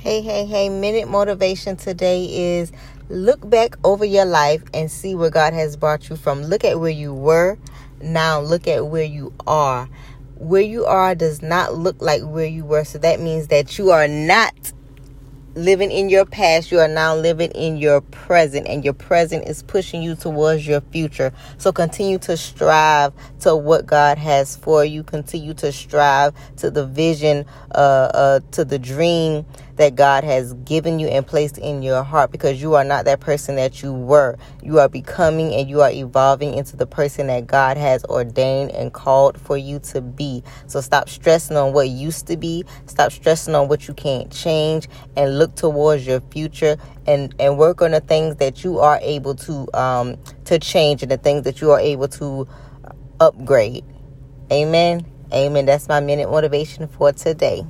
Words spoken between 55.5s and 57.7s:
That's my minute motivation for today.